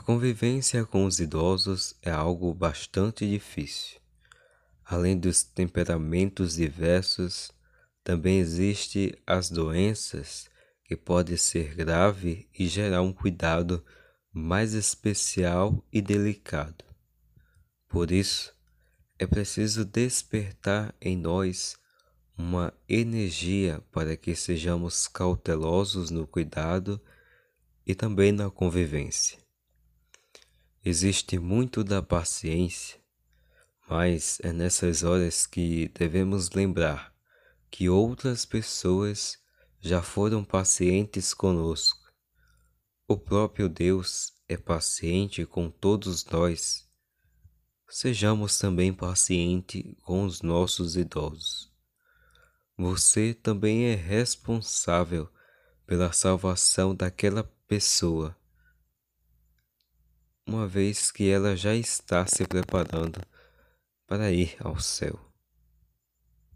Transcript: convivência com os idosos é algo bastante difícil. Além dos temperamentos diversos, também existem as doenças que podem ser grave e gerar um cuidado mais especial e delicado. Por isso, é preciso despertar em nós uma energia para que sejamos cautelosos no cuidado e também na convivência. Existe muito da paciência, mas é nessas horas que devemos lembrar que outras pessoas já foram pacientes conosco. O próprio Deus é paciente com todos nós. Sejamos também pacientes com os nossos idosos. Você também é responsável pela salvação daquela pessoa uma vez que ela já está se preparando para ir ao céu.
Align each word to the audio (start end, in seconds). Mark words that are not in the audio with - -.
convivência 0.00 0.84
com 0.84 1.04
os 1.06 1.20
idosos 1.20 1.94
é 2.02 2.10
algo 2.10 2.52
bastante 2.52 3.28
difícil. 3.28 3.98
Além 4.84 5.18
dos 5.18 5.42
temperamentos 5.42 6.54
diversos, 6.54 7.50
também 8.04 8.38
existem 8.38 9.14
as 9.26 9.50
doenças 9.50 10.48
que 10.84 10.96
podem 10.96 11.36
ser 11.36 11.74
grave 11.74 12.48
e 12.56 12.68
gerar 12.68 13.02
um 13.02 13.12
cuidado 13.12 13.84
mais 14.32 14.74
especial 14.74 15.84
e 15.92 16.00
delicado. 16.00 16.84
Por 17.88 18.12
isso, 18.12 18.54
é 19.18 19.26
preciso 19.26 19.84
despertar 19.84 20.94
em 21.00 21.16
nós 21.16 21.76
uma 22.36 22.72
energia 22.88 23.82
para 23.90 24.16
que 24.16 24.36
sejamos 24.36 25.08
cautelosos 25.08 26.10
no 26.10 26.26
cuidado 26.26 27.00
e 27.86 27.94
também 27.94 28.30
na 28.30 28.50
convivência. 28.50 29.45
Existe 30.88 31.36
muito 31.36 31.82
da 31.82 32.00
paciência, 32.00 33.00
mas 33.90 34.38
é 34.40 34.52
nessas 34.52 35.02
horas 35.02 35.44
que 35.44 35.88
devemos 35.88 36.50
lembrar 36.50 37.12
que 37.68 37.88
outras 37.88 38.44
pessoas 38.44 39.36
já 39.80 40.00
foram 40.00 40.44
pacientes 40.44 41.34
conosco. 41.34 42.08
O 43.08 43.16
próprio 43.18 43.68
Deus 43.68 44.32
é 44.48 44.56
paciente 44.56 45.44
com 45.44 45.68
todos 45.68 46.24
nós. 46.26 46.88
Sejamos 47.88 48.56
também 48.56 48.92
pacientes 48.92 49.82
com 50.04 50.24
os 50.24 50.40
nossos 50.40 50.96
idosos. 50.96 51.68
Você 52.78 53.34
também 53.34 53.86
é 53.86 53.96
responsável 53.96 55.28
pela 55.84 56.12
salvação 56.12 56.94
daquela 56.94 57.42
pessoa 57.66 58.36
uma 60.46 60.66
vez 60.66 61.10
que 61.10 61.28
ela 61.28 61.56
já 61.56 61.74
está 61.74 62.24
se 62.26 62.46
preparando 62.46 63.20
para 64.06 64.30
ir 64.30 64.56
ao 64.60 64.78
céu. 64.78 65.25